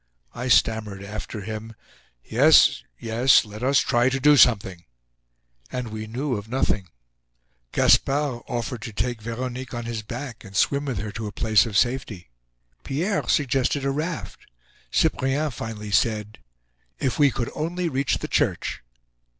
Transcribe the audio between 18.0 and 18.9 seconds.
the church!"